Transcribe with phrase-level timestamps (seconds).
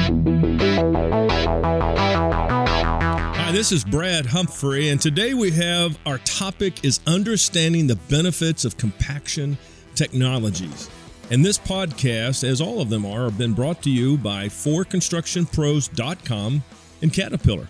[0.00, 0.08] Hi,
[3.52, 8.78] this is Brad Humphrey, and today we have our topic is understanding the benefits of
[8.78, 9.58] compaction
[9.94, 10.88] technologies.
[11.30, 16.62] And this podcast, as all of them are, have been brought to you by 4constructionpros.com
[17.02, 17.68] and Caterpillar.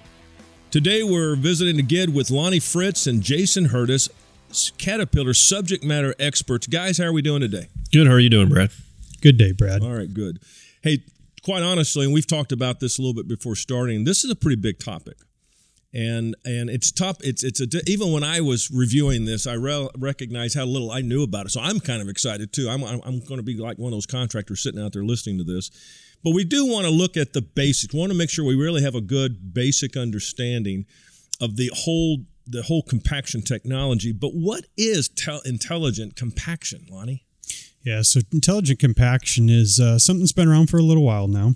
[0.70, 4.08] Today we're visiting again with Lonnie Fritz and Jason Hurdis,
[4.78, 6.68] Caterpillar subject matter experts.
[6.68, 7.66] Guys, how are we doing today?
[7.92, 8.06] Good.
[8.06, 8.70] How are you doing, Brad?
[9.20, 9.82] Good day, Brad.
[9.82, 10.38] All right, good.
[10.82, 11.02] Hey,
[11.42, 14.04] quite honestly, and we've talked about this a little bit before starting.
[14.04, 15.16] This is a pretty big topic,
[15.92, 17.18] and and it's tough.
[17.22, 21.00] It's it's a even when I was reviewing this, I re- recognize how little I
[21.00, 21.50] knew about it.
[21.50, 22.68] So I'm kind of excited too.
[22.68, 25.44] I'm I'm, going to be like one of those contractors sitting out there listening to
[25.44, 25.70] this.
[26.22, 27.94] But we do want to look at the basics.
[27.94, 30.84] We want to make sure we really have a good basic understanding
[31.40, 34.12] of the whole the whole compaction technology.
[34.12, 37.24] But what is tel- intelligent compaction, Lonnie?
[37.82, 41.54] Yeah, so intelligent compaction is uh, something that's been around for a little while now.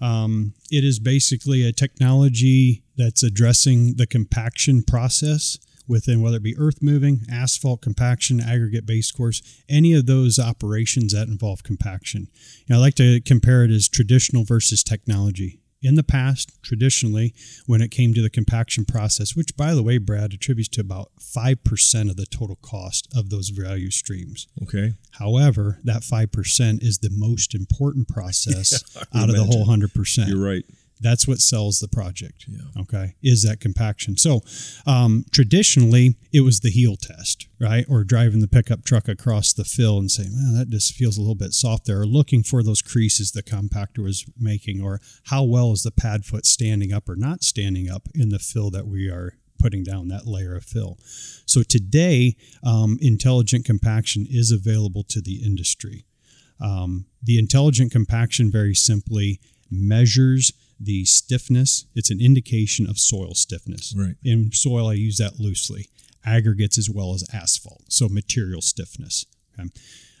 [0.00, 6.56] Um, it is basically a technology that's addressing the compaction process within whether it be
[6.58, 12.28] earth moving, asphalt compaction, aggregate base course, any of those operations that involve compaction.
[12.66, 17.34] You know, I like to compare it as traditional versus technology in the past, traditionally,
[17.66, 21.10] when it came to the compaction process, which, by the way, Brad attributes to about
[21.20, 24.48] 5% of the total cost of those value streams.
[24.62, 24.94] Okay.
[25.12, 30.28] However, that 5% is the most important process Yeah, out of the whole 100%.
[30.28, 30.64] You're right.
[31.04, 32.46] That's what sells the project.
[32.48, 32.80] Yeah.
[32.80, 33.14] Okay.
[33.22, 34.16] Is that compaction.
[34.16, 34.40] So
[34.86, 37.84] um, traditionally, it was the heel test, right?
[37.90, 41.20] Or driving the pickup truck across the fill and saying, well, that just feels a
[41.20, 42.00] little bit soft there.
[42.00, 46.24] Or looking for those creases the compactor was making, or how well is the pad
[46.24, 50.08] foot standing up or not standing up in the fill that we are putting down
[50.08, 50.98] that layer of fill.
[51.46, 56.06] So today, um, intelligent compaction is available to the industry.
[56.60, 60.52] Um, the intelligent compaction very simply measures
[60.84, 61.86] the stiffness.
[61.94, 63.94] It's an indication of soil stiffness.
[63.96, 64.16] Right.
[64.22, 65.88] In soil, I use that loosely.
[66.24, 69.26] Aggregates as well as asphalt, so material stiffness.
[69.58, 69.68] Okay.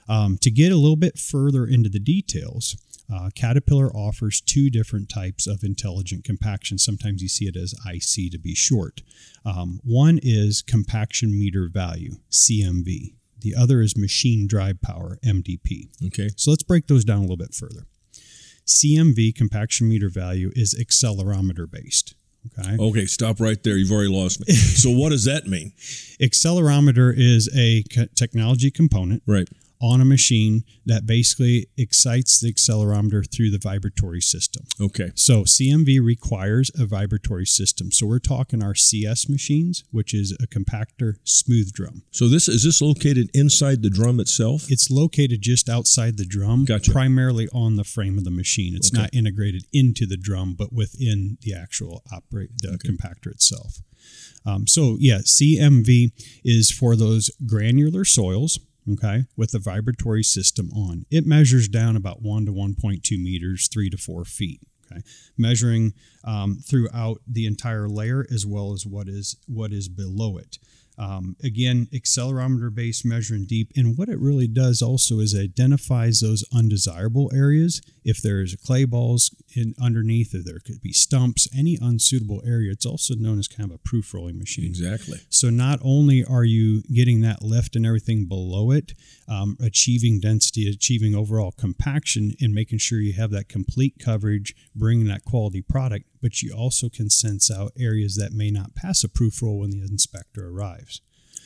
[0.08, 2.76] Um, to get a little bit further into the details,
[3.12, 6.78] uh, Caterpillar offers two different types of intelligent compaction.
[6.78, 9.02] Sometimes you see it as IC to be short.
[9.44, 13.14] Um, one is compaction meter value, CMV.
[13.40, 15.88] The other is machine drive power, MDP.
[16.06, 16.30] Okay.
[16.36, 17.86] So let's break those down a little bit further.
[18.66, 22.14] CMV, compaction meter value, is accelerometer based.
[22.58, 22.76] Okay.
[22.78, 23.76] Okay, stop right there.
[23.76, 24.52] You've already lost me.
[24.54, 25.72] so what does that mean?
[26.20, 27.82] Accelerometer is a
[28.14, 29.48] technology component Right.
[29.84, 34.64] On a machine that basically excites the accelerometer through the vibratory system.
[34.80, 35.10] Okay.
[35.14, 37.92] So CMV requires a vibratory system.
[37.92, 42.02] So we're talking our CS machines, which is a compactor smooth drum.
[42.10, 44.64] So this is this located inside the drum itself?
[44.70, 46.90] It's located just outside the drum, Gotcha.
[46.90, 48.74] primarily on the frame of the machine.
[48.74, 49.02] It's Okay.
[49.02, 53.82] not integrated into the drum, but within the actual operate the compactor itself.
[54.46, 56.12] Um, so yeah, CMV
[56.44, 58.58] is for those granular soils.
[58.92, 63.18] Okay, with the vibratory system on, it measures down about one to one point two
[63.18, 64.60] meters, three to four feet.
[64.84, 65.00] Okay,
[65.38, 70.58] measuring um, throughout the entire layer as well as what is what is below it.
[70.96, 73.72] Um, again, accelerometer based measuring deep.
[73.76, 77.82] And what it really does also is identifies those undesirable areas.
[78.04, 82.86] If there's clay balls in underneath, if there could be stumps, any unsuitable area, it's
[82.86, 84.66] also known as kind of a proof rolling machine.
[84.66, 85.18] Exactly.
[85.30, 88.92] So not only are you getting that lift and everything below it,
[89.28, 95.06] um, achieving density, achieving overall compaction, and making sure you have that complete coverage, bringing
[95.06, 99.08] that quality product, but you also can sense out areas that may not pass a
[99.08, 100.93] proof roll when the inspector arrives.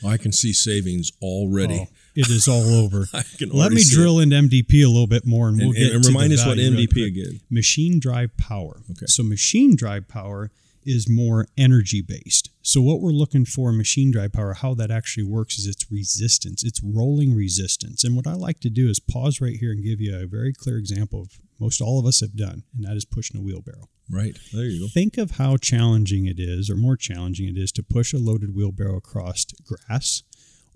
[0.05, 1.87] I can see savings already.
[1.89, 3.05] Oh, it is all over.
[3.13, 5.93] I can Let me drill into MDP a little bit more, and we'll And, get
[5.93, 7.41] and remind us what MDP again.
[7.49, 8.81] Machine drive power.
[8.91, 9.05] Okay.
[9.07, 10.51] So machine drive power
[10.85, 12.49] is more energy based.
[12.61, 15.91] So what we're looking for in machine drive power, how that actually works is its
[15.91, 18.03] resistance, it's rolling resistance.
[18.03, 20.53] And what I like to do is pause right here and give you a very
[20.53, 23.89] clear example of most all of us have done, and that is pushing a wheelbarrow.
[24.09, 24.37] Right.
[24.53, 24.87] There you go.
[24.87, 28.55] Think of how challenging it is, or more challenging it is, to push a loaded
[28.55, 30.23] wheelbarrow across grass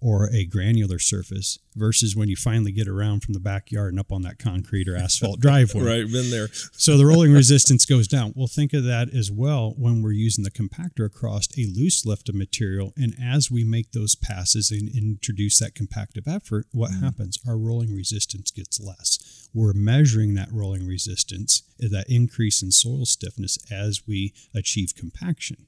[0.04, 4.12] or a granular surface versus when you finally get around from the backyard and up
[4.12, 5.82] on that concrete or asphalt driveway.
[5.84, 6.12] Right.
[6.12, 6.50] Been there.
[6.74, 8.34] So the rolling resistance goes down.
[8.36, 12.28] Well, think of that as well when we're using the compactor across a loose lift
[12.28, 12.94] of material.
[12.98, 17.02] And as we make those passes and introduce that compactive effort, what mm.
[17.02, 17.38] happens?
[17.48, 19.20] Our rolling resistance gets less.
[19.54, 25.68] We're measuring that rolling resistance, that increase in soil stiffness as we achieve compaction.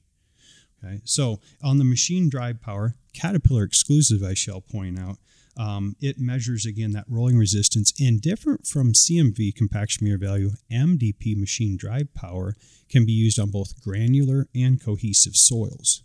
[0.84, 5.18] Okay, so on the machine drive power, Caterpillar exclusive, I shall point out,
[5.58, 11.34] Um, it measures again that rolling resistance, and different from CMV compaction meter value, MDP
[11.34, 12.54] machine drive power
[12.90, 16.02] can be used on both granular and cohesive soils.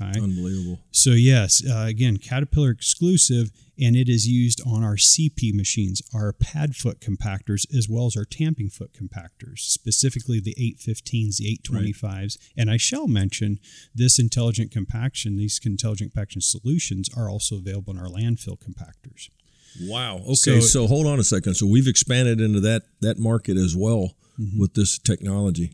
[0.00, 0.80] Unbelievable.
[0.90, 6.32] So yes, uh, again, Caterpillar exclusive, and it is used on our CP machines, our
[6.32, 12.02] pad foot compactors, as well as our tamping foot compactors, specifically the 815s, the 825s.
[12.02, 12.36] Right.
[12.56, 13.58] And I shall mention
[13.94, 19.28] this intelligent compaction, these intelligent compaction solutions are also available in our landfill compactors.
[19.82, 20.16] Wow.
[20.16, 20.34] Okay.
[20.34, 21.54] So, so hold on a second.
[21.54, 24.58] So we've expanded into that that market as well mm-hmm.
[24.58, 25.72] with this technology.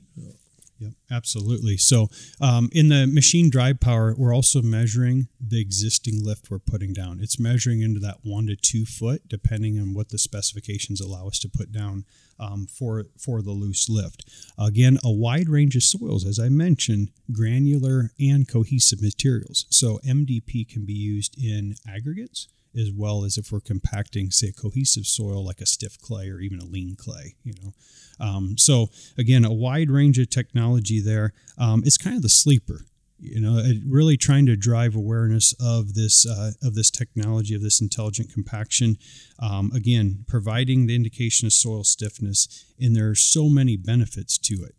[0.79, 1.79] Yep, absolutely.
[1.79, 2.09] So,
[2.41, 7.19] um, in the machine drive power, we're also measuring the existing lift we're putting down.
[7.21, 11.39] It's measuring into that one to two foot, depending on what the specifications allow us
[11.41, 12.05] to put down
[12.39, 14.25] um, for for the loose lift.
[14.59, 19.65] Again, a wide range of soils, as I mentioned, granular and cohesive materials.
[19.71, 24.53] So, MDP can be used in aggregates as well as if we're compacting, say, a
[24.53, 27.35] cohesive soil like a stiff clay or even a lean clay.
[27.43, 27.73] You know,
[28.21, 31.33] um, so again, a wide range of technology there.
[31.59, 32.83] Um, it's kind of the sleeper.
[33.19, 37.81] You know, really trying to drive awareness of this uh, of this technology of this
[37.81, 38.99] intelligent compaction.
[39.39, 44.63] Um, again, providing the indication of soil stiffness, and there are so many benefits to
[44.65, 44.75] it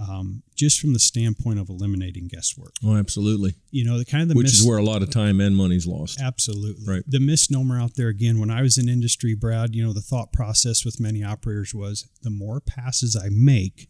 [0.00, 2.72] um, just from the standpoint of eliminating guesswork.
[2.84, 3.54] Oh, absolutely.
[3.70, 5.56] You know, the kind of the which mis- is where a lot of time and
[5.56, 6.20] money's lost.
[6.20, 6.84] Absolutely.
[6.86, 7.02] Right.
[7.06, 8.38] The misnomer out there again.
[8.38, 12.08] When I was in industry, Brad, you know, the thought process with many operators was
[12.22, 13.88] the more passes I make,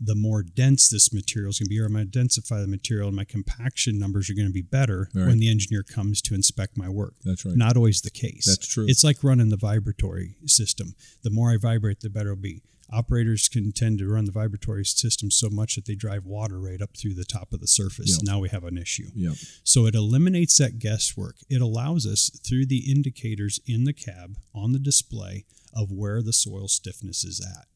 [0.00, 2.68] the more dense this material is going to be, or I'm going to densify the
[2.68, 5.26] material, and my compaction numbers are going to be better right.
[5.26, 7.14] when the engineer comes to inspect my work.
[7.24, 7.56] That's right.
[7.56, 8.46] Not always the case.
[8.46, 8.86] That's true.
[8.88, 10.94] It's like running the vibratory system.
[11.22, 14.84] The more I vibrate, the better it'll be operators can tend to run the vibratory
[14.84, 18.18] system so much that they drive water right up through the top of the surface.
[18.18, 18.20] Yep.
[18.24, 19.08] Now we have an issue.
[19.14, 19.34] Yep.
[19.62, 21.36] So it eliminates that guesswork.
[21.48, 25.44] It allows us through the indicators in the cab on the display
[25.74, 27.66] of where the soil stiffness is at.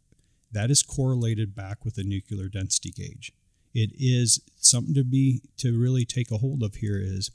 [0.51, 3.33] That is correlated back with the nuclear density gauge.
[3.75, 7.31] It is something to be to really take a hold of here is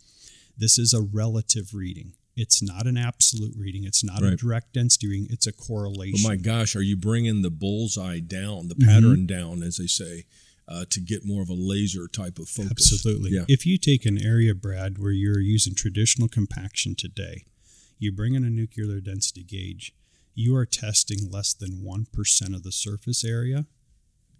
[0.58, 2.14] this is a relative reading.
[2.38, 3.84] It's not an absolute reading.
[3.84, 4.34] It's not right.
[4.34, 5.28] a direct density reading.
[5.32, 6.20] It's a correlation.
[6.22, 9.26] But my gosh, are you bringing the bullseye down, the pattern mm-hmm.
[9.26, 10.26] down, as they say,
[10.68, 12.94] uh, to get more of a laser type of focus?
[12.94, 13.32] Absolutely.
[13.32, 13.46] Yeah.
[13.48, 17.46] If you take an area, Brad, where you're using traditional compaction today,
[17.98, 19.96] you bring in a nuclear density gauge,
[20.36, 23.66] you are testing less than 1% of the surface area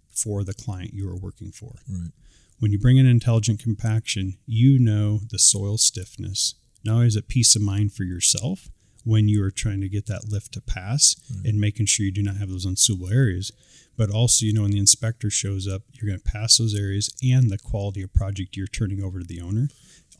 [0.08, 1.74] for the client you are working for.
[1.90, 2.12] Right.
[2.60, 6.54] When you bring in intelligent compaction, you know the soil stiffness
[6.84, 8.68] not only is it peace of mind for yourself
[9.04, 11.46] when you are trying to get that lift to pass right.
[11.46, 13.52] and making sure you do not have those unsuitable areas,
[13.96, 17.12] but also, you know, when the inspector shows up, you're going to pass those areas
[17.22, 19.68] and the quality of project you're turning over to the owner.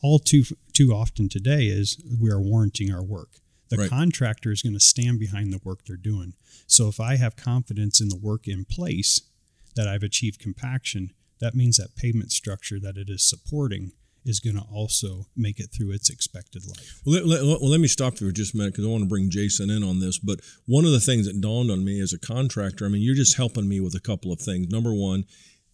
[0.01, 3.39] All too too often today is we are warranting our work.
[3.69, 3.89] The right.
[3.89, 6.33] contractor is going to stand behind the work they're doing.
[6.65, 9.21] So if I have confidence in the work in place
[9.75, 13.91] that I've achieved compaction, that means that pavement structure that it is supporting
[14.25, 17.01] is going to also make it through its expected life.
[17.05, 19.03] Well, let, let, well, let me stop you for just a minute because I want
[19.03, 20.17] to bring Jason in on this.
[20.19, 23.15] But one of the things that dawned on me as a contractor, I mean, you're
[23.15, 24.69] just helping me with a couple of things.
[24.69, 25.25] Number one,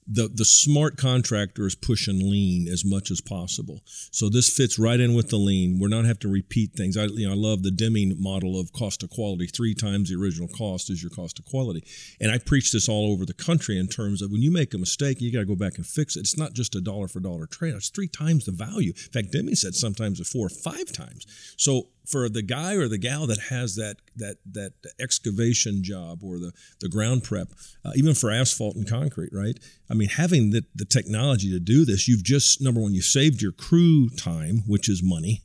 [0.07, 3.81] the the smart contractor is pushing lean as much as possible.
[3.85, 5.79] So this fits right in with the lean.
[5.79, 6.95] We're not have to repeat things.
[6.95, 9.47] I you know I love the Deming model of cost of quality.
[9.47, 11.83] Three times the original cost is your cost of quality.
[12.21, 14.77] And I preach this all over the country in terms of when you make a
[14.77, 16.21] mistake, you got to go back and fix it.
[16.21, 17.73] It's not just a dollar for dollar trade.
[17.73, 18.93] It's three times the value.
[18.95, 21.25] In fact, Deming said sometimes it's four or five times.
[21.57, 26.39] So for the guy or the gal that has that that that excavation job or
[26.39, 27.49] the the ground prep,
[27.83, 29.59] uh, even for asphalt and concrete, right?
[29.89, 33.41] I mean, having the, the technology to do this, you've just number one, you saved
[33.41, 35.41] your crew time, which is money,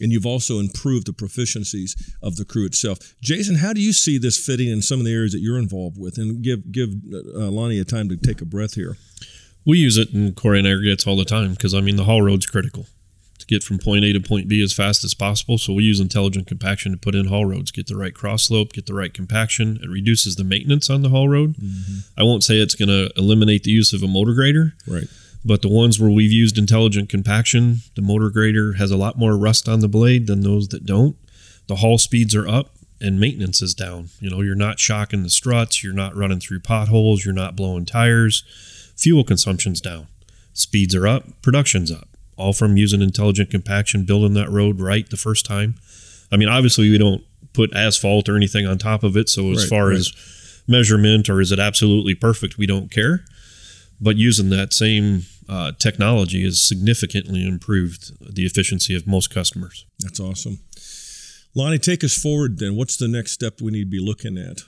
[0.00, 2.98] and you've also improved the proficiencies of the crew itself.
[3.20, 5.98] Jason, how do you see this fitting in some of the areas that you're involved
[5.98, 6.18] with?
[6.18, 8.96] And give give uh, Lonnie a time to take a breath here.
[9.64, 12.22] We use it in quarry and aggregates all the time because I mean the haul
[12.22, 12.86] road's critical
[13.42, 15.58] to get from point A to point B as fast as possible.
[15.58, 18.72] So we use intelligent compaction to put in haul roads, get the right cross slope,
[18.72, 19.78] get the right compaction.
[19.82, 21.56] It reduces the maintenance on the haul road.
[21.56, 22.20] Mm-hmm.
[22.20, 24.74] I won't say it's going to eliminate the use of a motor grader.
[24.86, 25.08] Right.
[25.44, 29.36] But the ones where we've used intelligent compaction, the motor grader has a lot more
[29.36, 31.16] rust on the blade than those that don't.
[31.66, 34.10] The haul speeds are up and maintenance is down.
[34.20, 37.86] You know, you're not shocking the struts, you're not running through potholes, you're not blowing
[37.86, 38.44] tires.
[38.96, 40.06] Fuel consumption's down.
[40.52, 45.16] Speeds are up, production's up all from using intelligent compaction, building that road right the
[45.16, 45.76] first time.
[46.30, 47.22] I mean, obviously, we don't
[47.52, 49.28] put asphalt or anything on top of it.
[49.28, 49.96] So, as right, far right.
[49.96, 50.12] as
[50.66, 53.24] measurement or is it absolutely perfect, we don't care.
[54.00, 59.86] But using that same uh, technology has significantly improved the efficiency of most customers.
[60.00, 60.60] That's awesome.
[61.54, 62.76] Lonnie, take us forward then.
[62.76, 64.62] What's the next step we need to be looking at?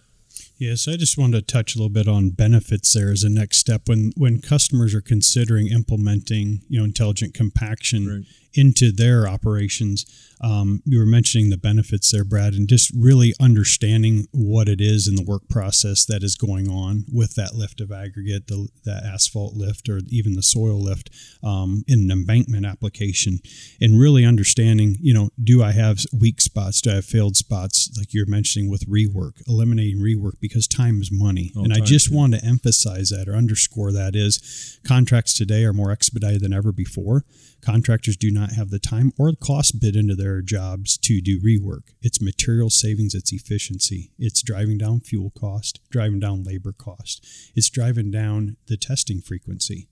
[0.64, 3.59] Yes, I just wanted to touch a little bit on benefits there as a next
[3.59, 8.25] step when when customers are considering implementing you know intelligent compaction Right.
[8.54, 10.04] Into their operations.
[10.40, 15.08] Um, you were mentioning the benefits there, Brad, and just really understanding what it is
[15.08, 19.04] in the work process that is going on with that lift of aggregate, the that
[19.04, 21.08] asphalt lift, or even the soil lift
[21.42, 23.38] um, in an embankment application,
[23.80, 26.80] and really understanding, you know, do I have weak spots?
[26.82, 27.90] Do I have failed spots?
[27.96, 32.11] Like you're mentioning with rework, eliminating rework because time is money, Oh, and I just
[32.11, 32.16] yeah.
[32.18, 36.73] want to emphasize that or underscore that is contracts today are more expedited than ever
[36.73, 37.25] before.
[37.64, 41.40] Contractors do not have the time or the cost bid into their jobs to do
[41.40, 41.94] rework.
[42.02, 47.71] It's material savings, it's efficiency, it's driving down fuel cost, driving down labor cost, it's
[47.71, 49.88] driving down the testing frequency.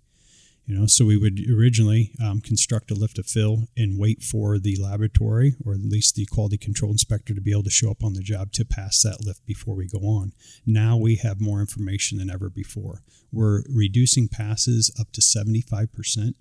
[0.65, 4.61] You know, so we would originally um, construct a lift to fill and wait for
[4.61, 8.05] the laboratory or at least the quality control inspector to be able to show up
[8.05, 10.33] on the job to pass that lift before we go on.
[10.65, 13.03] Now we have more information than ever before.
[13.33, 16.35] We're reducing passes up to 75%.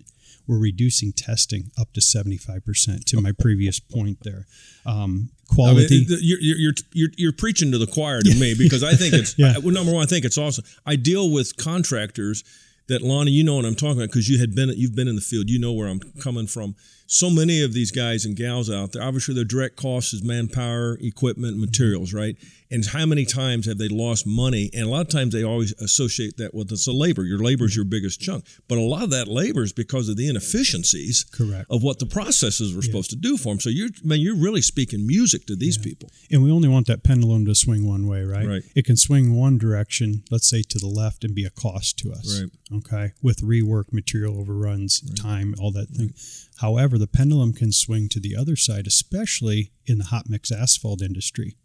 [0.46, 4.46] We're reducing testing up to 75% to my previous point there.
[4.86, 6.06] Um, I mean, quality.
[6.08, 9.36] you're, you're, you're, you're, you're preaching to the choir to me because I think it's,
[9.38, 9.54] Yeah.
[9.56, 10.64] I- well, number one, I think it's awesome.
[10.86, 12.44] I deal with contractors
[12.88, 15.14] that Lonnie, you know what I'm talking about because you had been, you've been in
[15.14, 16.74] the field, you know where I'm coming from.
[17.12, 20.96] So many of these guys and gals out there, obviously their direct cost is manpower,
[21.02, 21.60] equipment, mm-hmm.
[21.60, 22.36] materials, right?
[22.70, 24.70] And how many times have they lost money?
[24.72, 27.22] And a lot of times they always associate that with it's a labor.
[27.22, 30.16] Your labor is your biggest chunk, but a lot of that labor is because of
[30.16, 31.66] the inefficiencies Correct.
[31.68, 33.60] of what the processes were supposed to do for them.
[33.60, 36.10] So you're, man, you're really speaking music to these people.
[36.30, 38.46] And we only want that pendulum to swing one way, right?
[38.46, 38.62] Right.
[38.74, 42.12] It can swing one direction, let's say to the left, and be a cost to
[42.12, 42.40] us.
[42.40, 42.50] Right.
[42.78, 43.12] Okay.
[43.20, 46.14] With rework, material overruns, time, all that thing.
[46.58, 51.02] However, the pendulum can swing to the other side, especially in the hot mix asphalt
[51.02, 51.56] industry,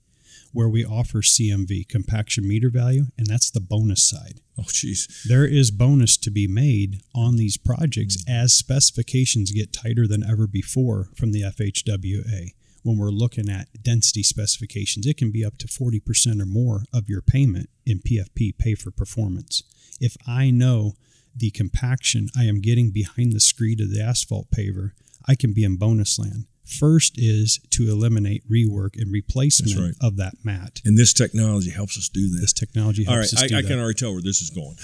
[0.51, 4.41] where we offer CMV, compaction meter value, and that's the bonus side.
[4.57, 5.07] Oh, jeez.
[5.23, 8.29] There is bonus to be made on these projects Mm.
[8.43, 12.53] as specifications get tighter than ever before from the FHWA.
[12.81, 17.09] When we're looking at density specifications, it can be up to 40% or more of
[17.09, 19.61] your payment in PFP, pay for performance.
[19.99, 20.95] If I know
[21.35, 24.93] the compaction I am getting behind the screed of the asphalt paver,
[25.27, 26.45] I can be in bonus land.
[26.67, 29.93] First is to eliminate rework and replacement right.
[30.01, 30.81] of that mat.
[30.85, 32.53] And this technology helps us do This this.
[32.53, 33.67] technology helps All right, us I, do I that.
[33.67, 34.77] can already tell where this is going.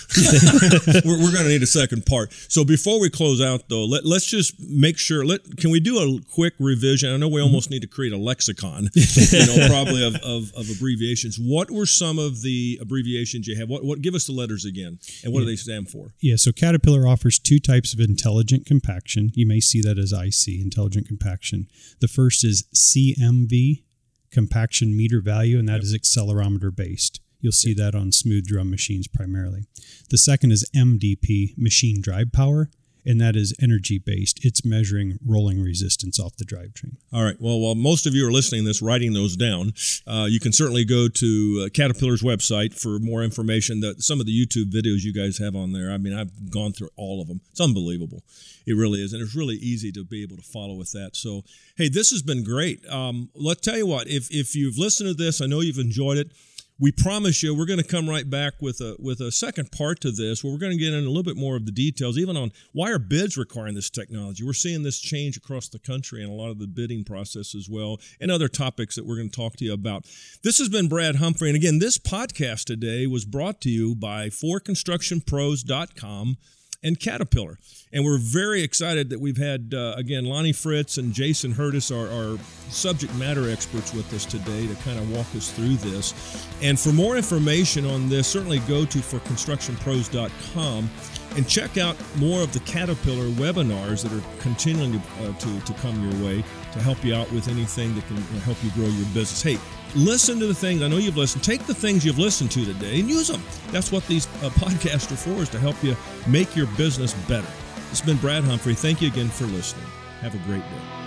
[1.05, 2.31] we're we're going to need a second part.
[2.47, 5.25] So before we close out, though, let, let's just make sure.
[5.25, 7.13] Let can we do a quick revision?
[7.13, 7.47] I know we mm-hmm.
[7.47, 11.37] almost need to create a lexicon, you know, probably of, of, of abbreviations.
[11.39, 13.69] What were some of the abbreviations you have?
[13.69, 16.13] What what give us the letters again, and what do they stand for?
[16.19, 19.31] Yeah, so Caterpillar offers two types of intelligent compaction.
[19.33, 21.67] You may see that as IC, intelligent compaction.
[21.99, 23.83] The first is CMV,
[24.31, 27.21] compaction meter value, and that is accelerometer based.
[27.39, 29.65] You'll see that on smooth drum machines primarily.
[30.09, 32.69] The second is MDP, machine drive power,
[33.05, 34.43] and that is energy based.
[34.43, 36.97] It's measuring rolling resistance off the drivetrain.
[37.11, 37.35] All right.
[37.39, 39.73] Well, while most of you are listening this, writing those down,
[40.07, 43.79] uh, you can certainly go to uh, Caterpillar's website for more information.
[43.81, 45.91] That some of the YouTube videos you guys have on there.
[45.91, 47.41] I mean, I've gone through all of them.
[47.51, 48.23] It's unbelievable.
[48.65, 51.15] It really is, and it's really easy to be able to follow with that.
[51.15, 51.43] So,
[51.75, 52.87] hey, this has been great.
[52.87, 54.07] Um, let's tell you what.
[54.07, 56.31] If if you've listened to this, I know you've enjoyed it.
[56.79, 60.01] We promise you, we're going to come right back with a with a second part
[60.01, 62.17] to this, where we're going to get in a little bit more of the details,
[62.17, 64.43] even on why are bids requiring this technology.
[64.43, 67.69] We're seeing this change across the country and a lot of the bidding process as
[67.69, 70.05] well, and other topics that we're going to talk to you about.
[70.43, 74.29] This has been Brad Humphrey, and again, this podcast today was brought to you by
[74.29, 76.37] ForConstructionPros.com
[76.83, 77.57] and Caterpillar.
[77.91, 82.09] And we're very excited that we've had, uh, again, Lonnie Fritz and Jason Hurdis, our,
[82.09, 86.13] our subject matter experts, with us today to kind of walk us through this.
[86.61, 90.89] And for more information on this, certainly go to forconstructionpros.com
[91.35, 95.73] and check out more of the Caterpillar webinars that are continuing to, uh, to, to
[95.73, 99.05] come your way to help you out with anything that can help you grow your
[99.07, 99.41] business.
[99.41, 99.57] Hey,
[99.95, 101.43] listen to the things I know you've listened.
[101.43, 103.43] Take the things you've listened to today and use them.
[103.71, 105.95] That's what these uh, podcasts are for, is to help you
[106.27, 107.51] make your business better.
[107.91, 108.75] It's been Brad Humphrey.
[108.75, 109.85] Thank you again for listening.
[110.21, 111.02] Have a great day.